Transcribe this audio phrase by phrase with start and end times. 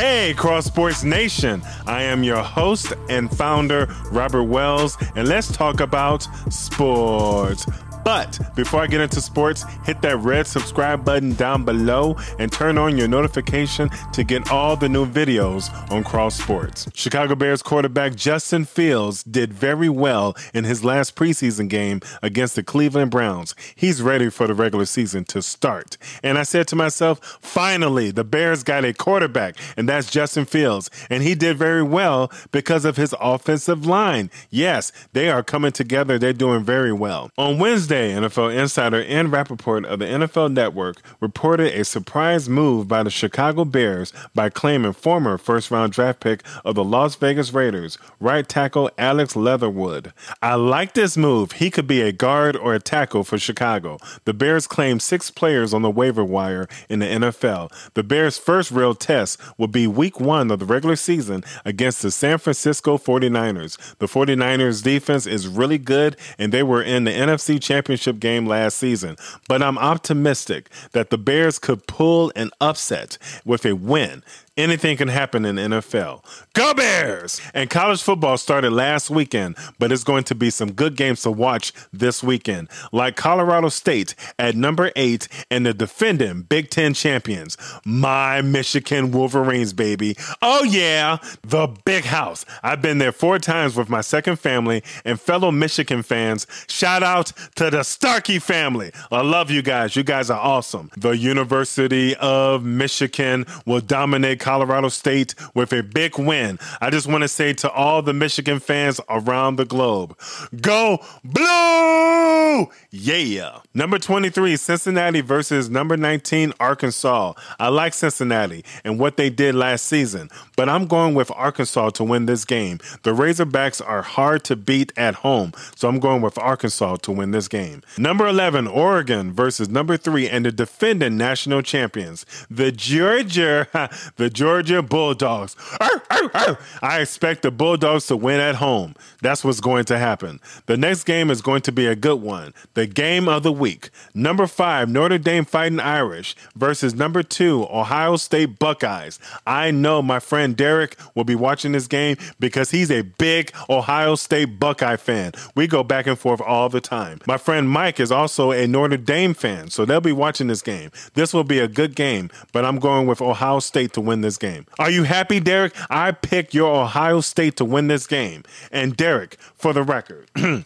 [0.00, 1.60] Hey, Cross Sports Nation.
[1.86, 7.66] I am your host and founder, Robert Wells, and let's talk about sports.
[8.10, 12.76] But before I get into sports, hit that red subscribe button down below and turn
[12.76, 16.88] on your notification to get all the new videos on Cross Sports.
[16.92, 22.64] Chicago Bears quarterback Justin Fields did very well in his last preseason game against the
[22.64, 23.54] Cleveland Browns.
[23.76, 25.96] He's ready for the regular season to start.
[26.20, 30.90] And I said to myself, finally, the Bears got a quarterback, and that's Justin Fields.
[31.08, 34.32] And he did very well because of his offensive line.
[34.50, 36.18] Yes, they are coming together.
[36.18, 37.30] They're doing very well.
[37.38, 42.88] On Wednesday, Wednesday, NFL insider Ian Rapoport of the NFL Network reported a surprise move
[42.88, 47.52] by the Chicago Bears by claiming former first round draft pick of the Las Vegas
[47.52, 50.14] Raiders, right tackle Alex Leatherwood.
[50.40, 51.52] I like this move.
[51.52, 53.98] He could be a guard or a tackle for Chicago.
[54.24, 57.70] The Bears claimed six players on the waiver wire in the NFL.
[57.92, 62.10] The Bears' first real test will be week one of the regular season against the
[62.10, 63.76] San Francisco 49ers.
[63.98, 68.46] The 49ers defense is really good, and they were in the NFC Championship championship game
[68.46, 69.16] last season,
[69.48, 74.22] but I'm optimistic that the Bears could pull an upset with a win
[74.60, 76.22] Anything can happen in the NFL.
[76.52, 77.40] Go Bears!
[77.54, 81.30] And college football started last weekend, but it's going to be some good games to
[81.30, 87.56] watch this weekend, like Colorado State at number eight and the defending Big Ten champions,
[87.86, 90.14] my Michigan Wolverines, baby.
[90.42, 92.44] Oh, yeah, the big house.
[92.62, 96.46] I've been there four times with my second family and fellow Michigan fans.
[96.68, 98.92] Shout out to the Starkey family.
[99.10, 99.96] I love you guys.
[99.96, 100.90] You guys are awesome.
[100.98, 106.58] The University of Michigan will dominate Colorado State with a big win.
[106.80, 110.18] I just want to say to all the Michigan fans around the globe,
[110.60, 112.68] go blue!
[112.90, 113.60] Yeah.
[113.74, 117.34] Number 23, Cincinnati versus number 19, Arkansas.
[117.60, 122.02] I like Cincinnati and what they did last season, but I'm going with Arkansas to
[122.02, 122.80] win this game.
[123.04, 127.30] The Razorbacks are hard to beat at home, so I'm going with Arkansas to win
[127.30, 127.82] this game.
[127.96, 133.68] Number 11, Oregon versus number 3 and the defending national champions, the Georgia,
[134.16, 135.56] the Georgia Bulldogs.
[135.70, 138.94] I expect the Bulldogs to win at home.
[139.22, 140.40] That's what's going to happen.
[140.66, 142.54] The next game is going to be a good one.
[142.74, 143.90] The game of the week.
[144.14, 149.18] Number five, Notre Dame Fighting Irish versus number two, Ohio State Buckeyes.
[149.46, 154.14] I know my friend Derek will be watching this game because he's a big Ohio
[154.14, 155.32] State Buckeye fan.
[155.54, 157.20] We go back and forth all the time.
[157.26, 160.90] My friend Mike is also a Notre Dame fan, so they'll be watching this game.
[161.14, 164.36] This will be a good game, but I'm going with Ohio State to win this
[164.36, 164.66] game.
[164.78, 165.74] Are you happy, Derek?
[165.88, 168.44] I picked your Ohio State to win this game.
[168.70, 170.30] And Derek, for the record,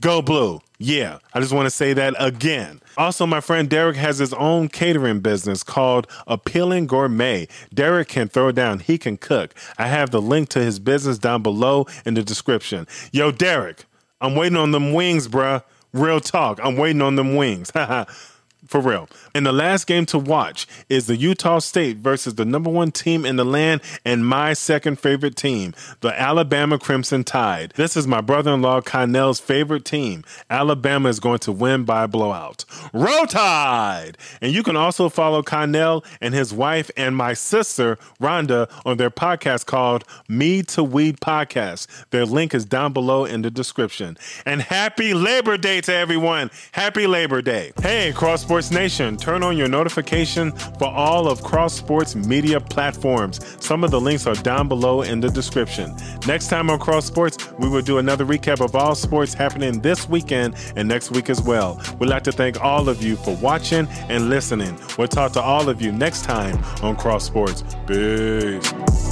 [0.00, 0.60] go blue.
[0.78, 2.80] Yeah, I just want to say that again.
[2.96, 7.46] Also, my friend Derek has his own catering business called Apeeling Gourmet.
[7.72, 9.54] Derek can throw down, he can cook.
[9.78, 12.88] I have the link to his business down below in the description.
[13.12, 13.84] Yo, Derek,
[14.20, 15.62] I'm waiting on them wings, bruh.
[15.92, 16.58] Real talk.
[16.62, 17.70] I'm waiting on them wings.
[18.66, 19.08] For real.
[19.34, 23.26] And the last game to watch is the Utah State versus the number one team
[23.26, 27.72] in the land and my second favorite team, the Alabama Crimson Tide.
[27.74, 30.22] This is my brother in law Connell's favorite team.
[30.48, 32.64] Alabama is going to win by blowout.
[32.92, 34.16] Roll Tide!
[34.40, 39.10] And you can also follow Connell and his wife and my sister, Rhonda, on their
[39.10, 41.88] podcast called Me to We Podcast.
[42.10, 44.16] Their link is down below in the description.
[44.46, 46.50] And happy Labor Day to everyone.
[46.70, 47.72] Happy Labor Day.
[47.82, 53.40] Hey, Cross Sports Nation, turn on your notification for all of Cross Sports media platforms.
[53.64, 55.96] Some of the links are down below in the description.
[56.26, 60.06] Next time on Cross Sports, we will do another recap of all sports happening this
[60.06, 61.80] weekend and next week as well.
[61.98, 64.78] We'd like to thank all of you for watching and listening.
[64.98, 67.64] We'll talk to all of you next time on Cross Sports.
[67.86, 69.11] Peace.